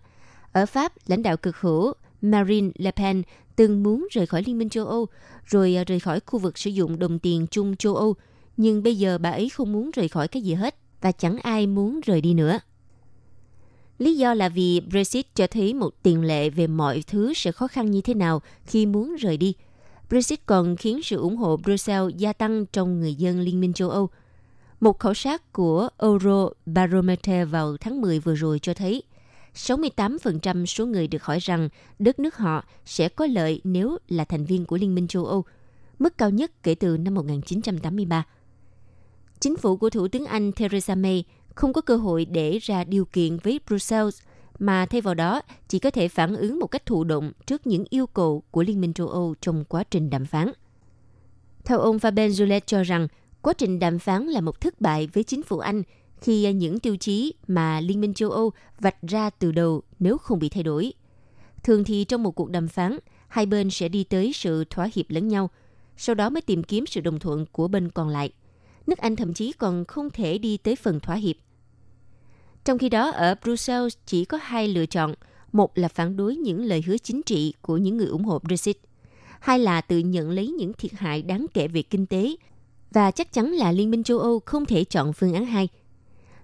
Ở 0.53 0.67
Pháp, 0.67 0.93
lãnh 1.06 1.23
đạo 1.23 1.37
cực 1.37 1.56
hữu 1.56 1.93
Marine 2.21 2.71
Le 2.75 2.91
Pen 2.91 3.23
từng 3.56 3.82
muốn 3.82 4.09
rời 4.11 4.27
khỏi 4.27 4.43
Liên 4.47 4.59
minh 4.59 4.69
châu 4.69 4.87
Âu, 4.87 5.06
rồi 5.44 5.77
à, 5.77 5.85
rời 5.85 6.00
khỏi 6.00 6.21
khu 6.27 6.38
vực 6.38 6.59
sử 6.59 6.71
dụng 6.71 6.99
đồng 6.99 7.19
tiền 7.19 7.47
chung 7.50 7.77
châu 7.77 7.94
Âu, 7.94 8.15
nhưng 8.56 8.82
bây 8.82 8.97
giờ 8.97 9.19
bà 9.19 9.31
ấy 9.31 9.49
không 9.49 9.73
muốn 9.73 9.91
rời 9.91 10.09
khỏi 10.09 10.29
cái 10.29 10.43
gì 10.43 10.55
hết 10.55 10.75
và 11.00 11.12
chẳng 11.12 11.38
ai 11.38 11.67
muốn 11.67 12.00
rời 12.05 12.21
đi 12.21 12.35
nữa. 12.35 12.61
Lý 13.99 14.17
do 14.17 14.35
là 14.35 14.49
vì 14.49 14.81
Brexit 14.81 15.27
cho 15.35 15.47
thấy 15.47 15.75
một 15.75 16.03
tiền 16.03 16.23
lệ 16.23 16.50
về 16.50 16.67
mọi 16.67 17.03
thứ 17.06 17.32
sẽ 17.35 17.53
khó 17.53 17.69
khăn 17.69 17.91
như 17.91 18.00
thế 18.00 18.15
nào 18.15 18.43
khi 18.67 18.87
muốn 18.87 19.17
rời 19.17 19.37
đi. 19.37 19.55
Brexit 20.11 20.47
còn 20.47 20.77
khiến 20.77 21.03
sự 21.03 21.17
ủng 21.17 21.37
hộ 21.37 21.57
Brussels 21.57 22.17
gia 22.17 22.33
tăng 22.33 22.67
trong 22.67 23.01
người 23.01 23.15
dân 23.15 23.41
Liên 23.41 23.61
minh 23.61 23.73
châu 23.73 23.91
Âu– 23.91 24.09
một 24.81 24.99
khảo 24.99 25.15
sát 25.15 25.53
của 25.53 25.89
Eurobarometer 25.99 27.49
vào 27.51 27.77
tháng 27.77 28.01
10 28.01 28.19
vừa 28.19 28.35
rồi 28.35 28.59
cho 28.59 28.75
thấy 28.75 29.03
68% 29.55 30.67
số 30.67 30.87
người 30.87 31.09
được 31.09 31.25
hỏi 31.25 31.39
rằng 31.39 31.69
đất 31.99 32.19
nước 32.19 32.37
họ 32.37 32.65
sẽ 32.85 33.09
có 33.09 33.27
lợi 33.27 33.61
nếu 33.65 33.99
là 34.09 34.25
thành 34.25 34.45
viên 34.45 34.65
của 34.65 34.77
Liên 34.77 34.94
minh 34.94 35.08
châu 35.08 35.27
Âu, 35.27 35.44
mức 35.99 36.19
cao 36.19 36.31
nhất 36.31 36.63
kể 36.63 36.75
từ 36.75 36.96
năm 36.96 37.15
1983. 37.15 38.27
Chính 39.41 39.56
phủ 39.56 39.77
của 39.77 39.91
Thủ 39.91 40.08
tướng 40.08 40.27
Anh 40.27 40.53
Theresa 40.53 40.94
May 40.94 41.25
không 41.55 41.73
có 41.73 41.81
cơ 41.81 41.96
hội 41.96 42.25
để 42.25 42.58
ra 42.58 42.84
điều 42.84 43.05
kiện 43.05 43.37
với 43.37 43.61
Brussels, 43.67 44.20
mà 44.60 44.86
thay 44.86 45.00
vào 45.00 45.14
đó 45.14 45.43
chỉ 45.69 45.79
có 45.79 45.90
thể 45.90 46.08
phản 46.08 46.36
ứng 46.36 46.60
một 46.60 46.67
cách 46.67 46.86
thụ 46.86 47.05
động 47.05 47.32
trước 47.46 47.67
những 47.67 47.84
yêu 47.90 48.06
cầu 48.06 48.43
của 48.50 48.62
Liên 48.62 48.81
minh 48.81 48.93
châu 48.93 49.08
Âu 49.08 49.34
trong 49.40 49.64
quá 49.64 49.84
trình 49.90 50.10
đàm 50.10 50.26
phán. 50.26 50.52
Theo 51.64 51.79
ông 51.79 51.96
Fabian 51.96 52.29
Julet 52.29 52.60
cho 52.67 52.82
rằng, 52.82 53.08
Quá 53.43 53.52
trình 53.52 53.79
đàm 53.79 53.98
phán 53.98 54.26
là 54.26 54.40
một 54.40 54.60
thất 54.60 54.81
bại 54.81 55.08
với 55.12 55.24
chính 55.24 55.43
phủ 55.43 55.58
Anh 55.58 55.82
khi 56.20 56.52
những 56.52 56.81
tiêu 56.81 56.96
chí 56.96 57.34
mà 57.46 57.81
Liên 57.81 58.00
minh 58.00 58.14
châu 58.14 58.31
Âu 58.31 58.52
vạch 58.79 59.02
ra 59.02 59.31
từ 59.31 59.52
đầu 59.52 59.82
nếu 59.98 60.19
không 60.19 60.38
bị 60.38 60.48
thay 60.48 60.62
đổi. 60.62 60.93
Thường 61.62 61.84
thì 61.84 62.05
trong 62.05 62.22
một 62.22 62.31
cuộc 62.31 62.50
đàm 62.50 62.69
phán, 62.69 62.98
hai 63.29 63.46
bên 63.46 63.70
sẽ 63.70 63.88
đi 63.88 64.05
tới 64.05 64.32
sự 64.34 64.64
thỏa 64.70 64.88
hiệp 64.94 65.06
lẫn 65.08 65.29
nhau, 65.29 65.50
sau 65.96 66.14
đó 66.14 66.31
mới 66.31 66.40
tìm 66.40 66.62
kiếm 66.62 66.86
sự 66.86 67.00
đồng 67.00 67.19
thuận 67.19 67.46
của 67.52 67.69
bên 67.69 67.90
còn 67.90 68.08
lại. 68.08 68.32
Nước 68.86 68.98
Anh 68.98 69.17
thậm 69.17 69.34
chí 69.34 69.52
còn 69.52 69.84
không 69.84 70.10
thể 70.10 70.38
đi 70.38 70.56
tới 70.56 70.76
phần 70.76 71.00
thỏa 71.00 71.17
hiệp. 71.17 71.36
Trong 72.64 72.79
khi 72.79 72.88
đó, 72.88 73.10
ở 73.10 73.34
Brussels 73.43 73.96
chỉ 74.06 74.24
có 74.24 74.38
hai 74.43 74.69
lựa 74.69 74.86
chọn. 74.86 75.14
Một 75.52 75.79
là 75.79 75.88
phản 75.88 76.17
đối 76.17 76.36
những 76.36 76.64
lời 76.64 76.82
hứa 76.86 76.98
chính 76.98 77.22
trị 77.22 77.55
của 77.62 77.76
những 77.76 77.96
người 77.96 78.06
ủng 78.06 78.24
hộ 78.24 78.38
Brexit. 78.38 78.76
Hai 79.40 79.58
là 79.58 79.81
tự 79.81 79.98
nhận 79.98 80.31
lấy 80.31 80.48
những 80.48 80.72
thiệt 80.72 80.93
hại 80.93 81.22
đáng 81.22 81.46
kể 81.55 81.69
về 81.69 81.82
kinh 81.82 82.06
tế 82.06 82.36
và 82.93 83.10
chắc 83.10 83.32
chắn 83.32 83.52
là 83.52 83.72
Liên 83.72 83.90
minh 83.90 84.02
châu 84.02 84.19
Âu 84.19 84.40
không 84.46 84.67
thể 84.67 84.84
chọn 84.84 85.12
phương 85.12 85.34
án 85.34 85.46
hai 85.46 85.69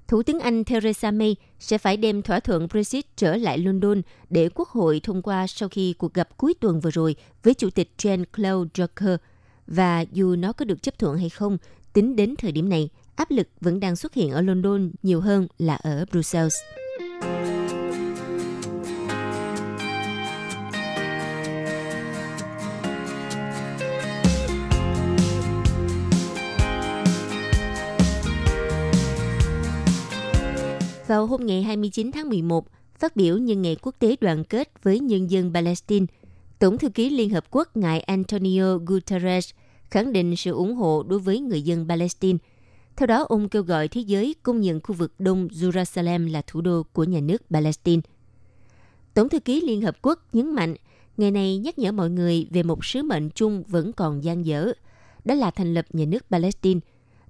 Thủ 0.09 0.23
tướng 0.23 0.41
Anh 0.41 0.65
Theresa 0.65 1.11
May 1.11 1.37
sẽ 1.59 1.79
phải 1.79 1.97
đem 1.97 2.23
thỏa 2.23 2.41
thuận 2.41 2.69
Brexit 2.69 3.17
trở 3.17 3.37
lại 3.37 3.59
London 3.59 4.03
để 4.31 4.49
Quốc 4.55 4.69
hội 4.69 5.01
thông 5.01 5.23
qua 5.23 5.47
sau 5.47 5.69
khi 5.69 5.93
cuộc 5.93 6.15
gặp 6.15 6.37
cuối 6.37 6.55
tuần 6.61 6.81
vừa 6.81 6.91
rồi 6.91 7.17
với 7.43 7.55
Chủ 7.55 7.71
tịch 7.71 7.93
Jean-Claude 7.99 8.69
Juncker. 8.75 9.17
Và 9.67 10.01
dù 10.13 10.37
nó 10.37 10.53
có 10.53 10.65
được 10.65 10.83
chấp 10.83 10.99
thuận 10.99 11.19
hay 11.19 11.29
không, 11.29 11.59
tính 11.93 12.17
đến 12.17 12.35
thời 12.39 12.53
điểm 12.53 12.69
này, 12.69 12.89
áp 13.17 13.31
lực 13.31 13.49
vẫn 13.61 13.81
đang 13.81 13.97
xuất 13.97 14.15
hiện 14.15 14.31
ở 14.31 14.41
London 14.41 14.91
nhiều 15.03 15.21
hơn 15.21 15.47
là 15.59 15.75
ở 15.75 16.05
Brussels. 16.11 16.55
Vào 31.07 31.27
hôm 31.27 31.47
ngày 31.47 31.63
29 31.63 32.13
tháng 32.13 32.29
11, 32.29 32.67
phát 32.99 33.17
biểu 33.17 33.39
nhân 33.39 33.63
ngày 33.63 33.77
quốc 33.83 33.95
tế 33.99 34.17
đoàn 34.21 34.45
kết 34.45 34.83
với 34.83 35.01
nhân 35.01 35.31
dân 35.31 35.55
Palestine, 35.55 36.07
Tổng 36.59 36.79
thư 36.79 36.89
ký 36.89 37.11
Liên 37.11 37.31
Hợp 37.31 37.45
Quốc 37.51 37.77
ngài 37.77 38.01
Antonio 38.01 38.77
Guterres 38.77 39.51
khẳng 39.91 40.13
định 40.13 40.37
sự 40.37 40.53
ủng 40.53 40.75
hộ 40.75 41.03
đối 41.03 41.19
với 41.19 41.41
người 41.41 41.63
dân 41.63 41.89
Palestine. 41.89 42.39
Theo 42.97 43.07
đó, 43.07 43.27
ông 43.29 43.49
kêu 43.49 43.63
gọi 43.63 43.89
thế 43.89 44.01
giới 44.01 44.35
công 44.43 44.61
nhận 44.61 44.81
khu 44.81 44.95
vực 44.95 45.13
Đông 45.19 45.49
Jerusalem 45.49 46.33
là 46.33 46.43
thủ 46.47 46.61
đô 46.61 46.83
của 46.93 47.05
nhà 47.05 47.21
nước 47.21 47.43
Palestine. 47.51 48.03
Tổng 49.15 49.29
thư 49.29 49.41
ký 49.41 49.61
Liên 49.61 49.83
Hợp 49.83 49.97
Quốc 50.03 50.21
nhấn 50.33 50.55
mạnh, 50.55 50.75
ngày 51.17 51.31
này 51.31 51.59
nhắc 51.59 51.79
nhở 51.79 51.93
mọi 51.93 52.11
người 52.11 52.49
về 52.51 52.63
một 52.63 52.85
sứ 52.85 53.03
mệnh 53.03 53.31
chung 53.31 53.63
vẫn 53.69 53.93
còn 53.93 54.25
gian 54.25 54.47
dở, 54.47 54.73
đó 55.25 55.35
là 55.35 55.51
thành 55.51 55.75
lập 55.75 55.87
nhà 55.93 56.05
nước 56.05 56.25
Palestine, 56.31 56.81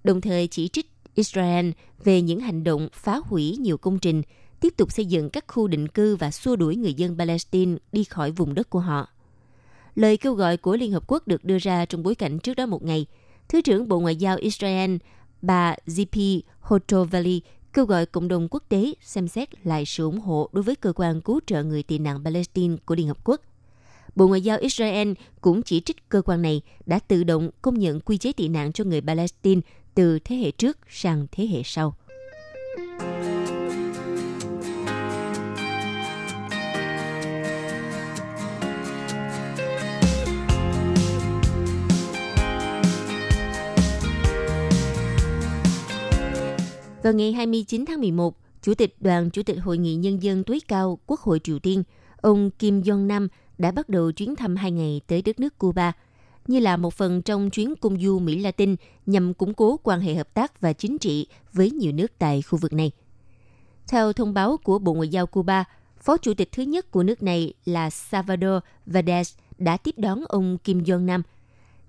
đồng 0.05 0.21
thời 0.21 0.47
chỉ 0.47 0.69
trích 0.69 0.91
Israel 1.15 1.71
về 2.05 2.23
những 2.23 2.41
hành 2.41 2.65
động 2.65 2.89
phá 2.93 3.21
hủy 3.25 3.57
nhiều 3.61 3.79
công 3.79 3.99
trình, 3.99 4.23
tiếp 4.61 4.75
tục 4.77 4.93
xây 4.93 5.05
dựng 5.05 5.31
các 5.31 5.45
khu 5.49 5.69
định 5.69 5.89
cư 5.89 6.17
và 6.17 6.31
xua 6.31 6.57
đuổi 6.57 6.77
người 6.77 6.95
dân 6.95 7.19
Palestine 7.19 7.77
đi 7.93 8.05
khỏi 8.05 8.31
vùng 8.31 8.55
đất 8.55 8.71
của 8.71 8.81
họ. 8.81 9.09
Lời 9.95 10.17
kêu 10.17 10.35
gọi 10.35 10.57
của 10.57 10.77
Liên 10.77 10.93
Hợp 10.93 11.05
Quốc 11.07 11.29
được 11.29 11.45
đưa 11.45 11.59
ra 11.59 11.85
trong 11.85 12.03
bối 12.03 12.15
cảnh 12.15 12.39
trước 12.39 12.55
đó 12.55 12.67
một 12.67 12.83
ngày. 12.83 13.07
Thứ 13.49 13.61
trưởng 13.61 13.89
Bộ 13.89 14.01
Ngoại 14.01 14.17
giao 14.17 14.37
Israel 14.37 14.97
bà 15.47 15.75
GP 15.87 16.19
Hotovali 16.61 17.41
kêu 17.73 17.85
gọi 17.85 18.07
cộng 18.07 18.29
đồng 18.29 18.49
quốc 18.51 18.63
tế 18.69 18.95
xem 19.01 19.29
xét 19.29 19.67
lại 19.67 19.87
sự 19.87 20.05
ủng 20.05 20.21
hộ 20.21 20.49
đối 20.53 20.63
với 20.63 20.77
cơ 20.77 20.93
quan 20.93 21.21
cứu 21.21 21.41
trợ 21.47 21.63
người 21.63 21.83
tị 21.83 21.99
nạn 21.99 22.25
Palestine 22.25 22.77
của 22.85 22.95
Liên 22.95 23.09
Hợp 23.09 23.25
Quốc. 23.25 23.41
Bộ 24.17 24.29
Ngoại 24.29 24.41
giao 24.41 24.59
Israel 24.59 25.13
cũng 25.41 25.63
chỉ 25.63 25.81
trích 25.81 26.09
cơ 26.09 26.23
quan 26.23 26.43
này 26.43 26.63
đã 26.87 26.99
tự 26.99 27.25
động 27.25 27.51
công 27.63 27.79
nhận 27.79 28.01
quy 28.01 28.19
chế 28.19 28.33
tị 28.33 28.49
nạn 28.49 28.73
cho 28.73 28.85
người 28.85 29.01
Palestine 29.01 29.61
từ 29.95 30.19
thế 30.19 30.37
hệ 30.37 30.51
trước 30.51 30.79
sang 30.89 31.27
thế 31.33 31.47
hệ 31.47 31.63
sau. 31.65 31.97
Vào 47.07 47.13
ngày 47.13 47.33
29 47.33 47.85
tháng 47.87 48.01
11, 48.01 48.37
Chủ 48.63 48.75
tịch 48.75 48.97
Đoàn 49.01 49.31
Chủ 49.31 49.43
tịch 49.43 49.59
Hội 49.63 49.79
nghị 49.79 49.95
Nhân 49.95 50.23
dân 50.23 50.45
tối 50.45 50.61
cao 50.69 50.99
Quốc 51.07 51.21
hội 51.21 51.39
Triều 51.39 51.59
Tiên, 51.59 51.83
ông 52.17 52.51
Kim 52.51 52.81
Jong-nam 52.81 53.29
đã 53.59 53.71
bắt 53.71 53.89
đầu 53.89 54.13
chuyến 54.13 54.37
thăm 54.37 54.57
hai 54.57 54.71
ngày 54.71 55.01
tới 55.07 55.23
đất 55.23 55.41
nước 55.41 55.59
Cuba, 55.59 55.93
như 56.47 56.59
là 56.59 56.77
một 56.77 56.95
phần 56.95 57.23
trong 57.23 57.51
chuyến 57.51 57.77
công 57.77 58.01
du 58.01 58.19
Mỹ 58.19 58.39
Latin 58.39 58.77
nhằm 59.07 59.35
củng 59.35 59.55
cố 59.55 59.77
quan 59.83 60.01
hệ 60.01 60.15
hợp 60.15 60.35
tác 60.35 60.61
và 60.61 60.73
chính 60.73 60.99
trị 60.99 61.27
với 61.53 61.71
nhiều 61.71 61.93
nước 61.93 62.13
tại 62.19 62.43
khu 62.43 62.59
vực 62.59 62.73
này. 62.73 62.91
Theo 63.89 64.13
thông 64.13 64.35
báo 64.35 64.57
của 64.57 64.79
Bộ 64.79 64.95
Ngoại 64.95 65.09
giao 65.09 65.27
Cuba, 65.27 65.65
Phó 66.01 66.17
Chủ 66.17 66.35
tịch 66.35 66.53
thứ 66.53 66.63
nhất 66.63 66.91
của 66.91 67.03
nước 67.03 67.23
này 67.23 67.55
là 67.65 67.91
Salvador 67.91 68.63
Valdez 68.87 69.37
đã 69.59 69.77
tiếp 69.77 69.95
đón 69.99 70.25
ông 70.29 70.59
Kim 70.59 70.79
Jong-nam– 70.79 71.23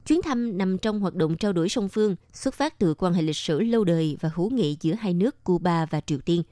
Chuyến 0.08 0.22
thăm 0.22 0.58
nằm 0.58 0.78
trong 0.78 1.00
hoạt 1.00 1.16
động 1.16 1.38
trao 1.38 1.54
đổi 1.54 1.70
song 1.70 1.90
phương, 1.90 2.16
xuất 2.34 2.54
phát 2.54 2.80
từ 2.80 2.94
quan 2.94 3.14
hệ 3.14 3.22
lịch 3.22 3.36
sử 3.36 3.60
lâu 3.60 3.84
đời 3.84 4.18
và 4.22 4.30
hữu 4.36 4.50
nghị 4.50 4.78
giữa 4.82 4.94
hai 4.94 5.14
nước 5.14 5.44
Cuba 5.44 5.86
và 5.86 6.02
Triều 6.02 6.18
Tiên. 6.18 6.44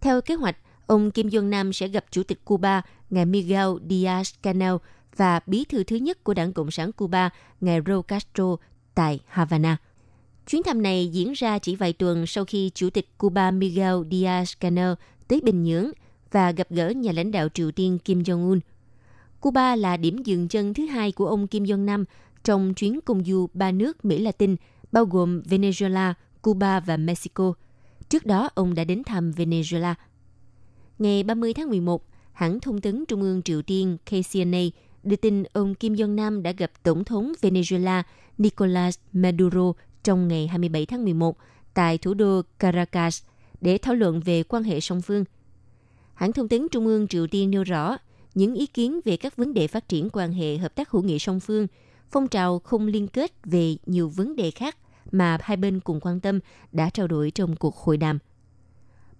Theo 0.00 0.20
kế 0.20 0.34
hoạch, 0.34 0.56
ông 0.86 1.10
Kim 1.10 1.28
Jong 1.28 1.48
Nam 1.48 1.72
sẽ 1.72 1.88
gặp 1.88 2.04
Chủ 2.10 2.22
tịch 2.22 2.44
Cuba, 2.44 2.82
ngài 3.10 3.26
Miguel 3.26 3.68
Diaz-Canel 3.88 4.78
và 5.16 5.40
bí 5.46 5.64
thư 5.64 5.84
thứ 5.84 5.96
nhất 5.96 6.24
của 6.24 6.34
Đảng 6.34 6.52
Cộng 6.52 6.70
sản 6.70 6.92
Cuba, 6.92 7.30
ngài 7.60 7.80
Raúl 7.86 8.02
Castro 8.08 8.56
tại 8.94 9.20
Havana. 9.26 9.76
Chuyến 10.50 10.62
thăm 10.62 10.82
này 10.82 11.08
diễn 11.12 11.32
ra 11.32 11.58
chỉ 11.58 11.76
vài 11.76 11.92
tuần 11.92 12.26
sau 12.26 12.44
khi 12.44 12.70
Chủ 12.74 12.90
tịch 12.90 13.18
Cuba 13.18 13.50
Miguel 13.50 13.94
Diaz-Canel 13.94 14.94
tới 15.28 15.40
Bình 15.40 15.62
Nhưỡng 15.62 15.90
và 16.32 16.50
gặp 16.50 16.66
gỡ 16.70 16.88
nhà 16.88 17.12
lãnh 17.12 17.30
đạo 17.30 17.48
Triều 17.54 17.70
Tiên 17.70 17.98
Kim 17.98 18.22
Jong-un. 18.22 18.60
Cuba 19.40 19.76
là 19.76 19.96
điểm 19.96 20.22
dừng 20.22 20.48
chân 20.48 20.74
thứ 20.74 20.86
hai 20.86 21.12
của 21.12 21.26
ông 21.26 21.46
Kim 21.46 21.64
Jong 21.64 21.84
Nam 21.84 22.04
trong 22.48 22.74
chuyến 22.74 23.00
công 23.00 23.24
du 23.24 23.46
ba 23.54 23.72
nước 23.72 24.04
Mỹ 24.04 24.18
Latin, 24.18 24.56
bao 24.92 25.04
gồm 25.04 25.42
Venezuela, 25.42 26.14
Cuba 26.42 26.80
và 26.80 26.96
Mexico. 26.96 27.52
Trước 28.08 28.26
đó, 28.26 28.50
ông 28.54 28.74
đã 28.74 28.84
đến 28.84 29.02
thăm 29.04 29.30
Venezuela. 29.30 29.94
Ngày 30.98 31.22
30 31.22 31.54
tháng 31.54 31.68
11, 31.68 32.06
hãng 32.32 32.60
thông 32.60 32.80
tấn 32.80 33.04
Trung 33.08 33.22
ương 33.22 33.42
Triều 33.42 33.62
Tiên 33.62 33.96
KCNA 34.04 34.58
đưa 35.02 35.16
tin 35.16 35.42
ông 35.42 35.74
Kim 35.74 35.94
Jong-nam 35.94 36.42
đã 36.42 36.52
gặp 36.52 36.70
Tổng 36.82 37.04
thống 37.04 37.32
Venezuela 37.40 38.02
Nicolas 38.38 38.98
Maduro 39.12 39.72
trong 40.02 40.28
ngày 40.28 40.46
27 40.46 40.86
tháng 40.86 41.04
11 41.04 41.36
tại 41.74 41.98
thủ 41.98 42.14
đô 42.14 42.42
Caracas 42.58 43.22
để 43.60 43.78
thảo 43.78 43.94
luận 43.94 44.20
về 44.20 44.42
quan 44.42 44.62
hệ 44.62 44.80
song 44.80 45.02
phương. 45.02 45.24
Hãng 46.14 46.32
thông 46.32 46.48
tấn 46.48 46.68
Trung 46.70 46.86
ương 46.86 47.08
Triều 47.08 47.26
Tiên 47.26 47.50
nêu 47.50 47.64
rõ 47.64 47.96
những 48.34 48.54
ý 48.54 48.66
kiến 48.66 49.00
về 49.04 49.16
các 49.16 49.36
vấn 49.36 49.54
đề 49.54 49.66
phát 49.66 49.88
triển 49.88 50.08
quan 50.12 50.32
hệ 50.32 50.58
hợp 50.58 50.74
tác 50.74 50.90
hữu 50.90 51.02
nghị 51.02 51.18
song 51.18 51.40
phương– 51.40 51.66
phong 52.10 52.28
trào 52.28 52.58
không 52.58 52.86
liên 52.86 53.08
kết 53.08 53.32
về 53.44 53.76
nhiều 53.86 54.08
vấn 54.08 54.36
đề 54.36 54.50
khác 54.50 54.76
mà 55.12 55.38
hai 55.40 55.56
bên 55.56 55.80
cùng 55.80 56.00
quan 56.00 56.20
tâm 56.20 56.40
đã 56.72 56.90
trao 56.90 57.06
đổi 57.06 57.30
trong 57.30 57.56
cuộc 57.56 57.76
hội 57.76 57.96
đàm. 57.96 58.18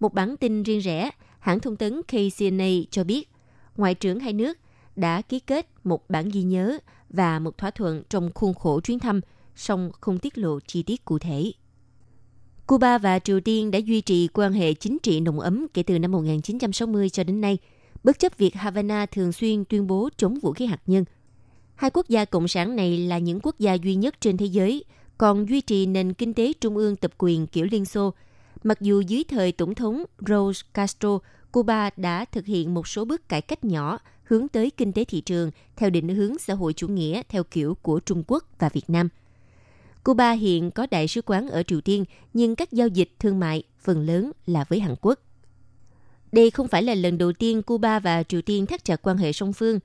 Một 0.01 0.15
bản 0.15 0.37
tin 0.37 0.63
riêng 0.63 0.81
rẽ, 0.81 1.11
hãng 1.39 1.61
thông 1.61 1.77
tấn 1.77 2.03
KCNA 2.03 2.69
cho 2.91 3.05
biết, 3.05 3.29
ngoại 3.77 3.95
trưởng 3.95 4.21
hai 4.21 4.33
nước 4.33 4.59
đã 4.97 5.23
ký 5.23 5.41
kết 5.41 5.69
một 5.85 6.11
bản 6.11 6.29
ghi 6.29 6.43
nhớ 6.43 6.79
và 7.11 7.39
một 7.39 7.59
thỏa 7.59 7.71
thuận 7.71 8.03
trong 8.09 8.31
khuôn 8.35 8.55
khổ 8.55 8.81
chuyến 8.81 8.99
thăm, 8.99 9.21
song 9.57 9.91
không 10.01 10.19
tiết 10.19 10.39
lộ 10.39 10.61
chi 10.61 10.83
tiết 10.83 11.05
cụ 11.05 11.19
thể. 11.19 11.53
Cuba 12.67 12.99
và 12.99 13.19
Triều 13.19 13.41
Tiên 13.41 13.71
đã 13.71 13.79
duy 13.79 14.01
trì 14.01 14.29
quan 14.29 14.53
hệ 14.53 14.75
chính 14.75 14.99
trị 15.03 15.21
nồng 15.21 15.41
ấm 15.41 15.67
kể 15.75 15.83
từ 15.83 15.99
năm 15.99 16.13
1960 16.13 17.11
cho 17.11 17.25
đến 17.25 17.41
nay, 17.41 17.59
bất 18.05 18.19
chấp 18.19 18.39
việc 18.39 18.55
Havana 18.55 19.07
thường 19.07 19.33
xuyên 19.33 19.65
tuyên 19.65 19.87
bố 19.87 20.09
chống 20.17 20.39
vũ 20.39 20.53
khí 20.53 20.67
hạt 20.67 20.81
nhân– 20.87 21.05
Hai 21.79 21.91
quốc 21.95 22.09
gia 22.09 22.25
cộng 22.25 22.49
sản 22.49 22.77
này 22.77 22.99
là 22.99 23.19
những 23.19 23.41
quốc 23.43 23.59
gia 23.59 23.75
duy 23.75 23.95
nhất 23.95 24.21
trên 24.21 24.37
thế 24.37 24.47
giới 24.47 24.85
còn 25.19 25.49
duy 25.49 25.61
trì 25.61 25.87
nền 25.87 26.15
kinh 26.15 26.35
tế 26.35 26.53
trung 26.61 26.77
ương 26.77 26.97
tập 26.97 27.13
quyền 27.19 27.47
kiểu 27.47 27.67
Liên 27.71 27.85
Xô. 27.85 28.15
Mặc 28.65 28.81
dù 28.81 29.01
dưới 29.01 29.25
thời 29.25 29.53
Tổng 29.53 29.75
thống 29.75 30.05
Raúl 30.29 30.53
Castro, 30.75 31.19
Cuba 31.53 31.91
đã 31.97 32.25
thực 32.25 32.47
hiện 32.47 32.75
một 32.75 32.89
số 32.89 33.05
bước 33.05 33.29
cải 33.29 33.41
cách 33.41 33.65
nhỏ 33.65 33.99
hướng 34.25 34.49
tới 34.49 34.71
kinh 34.71 34.93
tế 34.93 35.05
thị 35.05 35.21
trường 35.21 35.51
theo 35.77 35.91
định 35.91 36.09
hướng 36.09 36.39
xã 36.39 36.55
hội 36.55 36.73
chủ 36.73 36.89
nghĩa 36.89 37.23
theo 37.29 37.45
kiểu 37.45 37.75
của 37.83 38.01
Trung 38.01 38.23
Quốc 38.27 38.45
và 38.59 38.69
Việt 38.69 38.91
Nam. 38.91 39.09
Cuba 40.05 40.33
hiện 40.33 40.71
có 40.71 40.87
đại 40.91 41.09
sứ 41.09 41.23
quán 41.23 41.49
ở 41.49 41.63
Triều 41.63 41.81
Tiên, 41.81 42.05
nhưng 42.35 42.57
các 42.57 42.73
giao 42.73 42.89
dịch 42.89 43.11
thương 43.19 43.41
mại 43.41 43.63
phần 43.81 44.07
lớn 44.07 44.33
là 44.47 44.65
với 44.69 44.81
Hàn 44.81 44.95
Quốc. 45.01 45.19
Đây 46.33 46.51
không 46.51 46.69
phải 46.69 46.83
là 46.83 46.95
lần 46.95 47.19
đầu 47.19 47.33
tiên 47.33 47.63
Cuba 47.63 47.99
và 47.99 48.23
Triều 48.23 48.43
Tiên 48.43 48.67
thắt 48.67 48.85
chặt 48.85 49.03
quan 49.03 49.17
hệ 49.17 49.33
song 49.33 49.53
phương. 49.53 49.79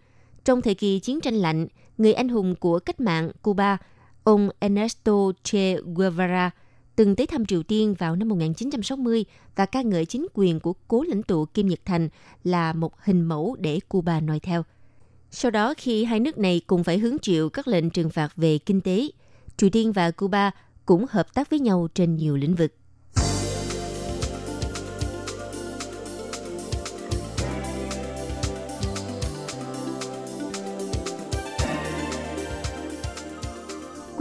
Trong 0.45 0.61
thời 0.61 0.75
kỳ 0.75 0.99
chiến 0.99 1.21
tranh 1.21 1.35
lạnh, 1.35 1.67
người 1.97 2.13
anh 2.13 2.29
hùng 2.29 2.55
của 2.55 2.79
cách 2.79 2.99
mạng 2.99 3.31
Cuba, 3.41 3.77
ông 4.23 4.49
Ernesto 4.59 5.13
Che 5.43 5.75
Guevara, 5.95 6.51
từng 6.95 7.15
tới 7.15 7.27
thăm 7.27 7.45
Triều 7.45 7.63
Tiên 7.63 7.93
vào 7.99 8.15
năm 8.15 8.29
1960 8.29 9.25
và 9.55 9.65
ca 9.65 9.81
ngợi 9.81 10.05
chính 10.05 10.27
quyền 10.33 10.59
của 10.59 10.73
cố 10.87 11.03
lãnh 11.03 11.23
tụ 11.23 11.45
Kim 11.45 11.67
Nhật 11.67 11.79
Thành 11.85 12.09
là 12.43 12.73
một 12.73 12.93
hình 12.99 13.21
mẫu 13.21 13.55
để 13.59 13.79
Cuba 13.89 14.19
noi 14.19 14.39
theo. 14.39 14.63
Sau 15.31 15.51
đó, 15.51 15.73
khi 15.77 16.03
hai 16.03 16.19
nước 16.19 16.37
này 16.37 16.61
cùng 16.67 16.83
phải 16.83 16.97
hứng 16.97 17.19
chịu 17.19 17.49
các 17.49 17.67
lệnh 17.67 17.89
trừng 17.89 18.09
phạt 18.09 18.35
về 18.35 18.57
kinh 18.57 18.81
tế, 18.81 19.07
Triều 19.57 19.69
Tiên 19.69 19.91
và 19.91 20.11
Cuba 20.11 20.51
cũng 20.85 21.05
hợp 21.09 21.33
tác 21.33 21.49
với 21.49 21.59
nhau 21.59 21.87
trên 21.95 22.15
nhiều 22.15 22.37
lĩnh 22.37 22.55
vực. 22.55 22.73